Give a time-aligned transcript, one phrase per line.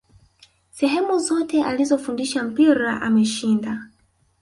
[0.71, 3.85] sehemu zote alizofundisha mpira ameshinda